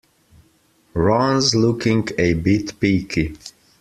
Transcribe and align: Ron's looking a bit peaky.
Ron's 0.95 1.53
looking 1.53 2.07
a 2.17 2.33
bit 2.33 2.79
peaky. 2.79 3.37